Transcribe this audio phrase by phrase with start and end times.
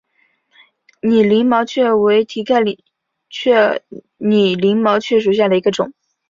[1.03, 2.75] 拟鳞毛蕨为蹄盖蕨
[3.29, 3.79] 科
[4.17, 5.93] 拟鳞毛蕨属下的一个种。